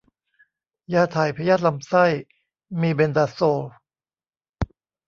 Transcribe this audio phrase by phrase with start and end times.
[0.93, 2.05] ยาถ่ายพยาธิลำไส้
[2.81, 3.59] มีเบนดาโซล